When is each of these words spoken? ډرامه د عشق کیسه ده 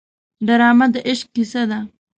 ډرامه 0.47 0.85
د 0.93 0.95
عشق 1.09 1.27
کیسه 1.35 1.61
ده 1.69 1.79